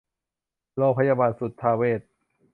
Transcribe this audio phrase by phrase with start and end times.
[0.77, 2.01] โรงพยาบาลสุทธาเวช